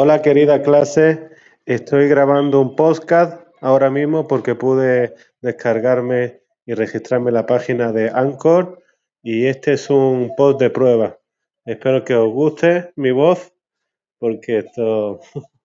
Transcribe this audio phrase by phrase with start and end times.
[0.00, 1.28] Hola querida clase,
[1.66, 8.80] estoy grabando un podcast ahora mismo porque pude descargarme y registrarme la página de Anchor
[9.24, 11.18] y este es un post de prueba.
[11.64, 13.52] Espero que os guste mi voz
[14.20, 15.18] porque esto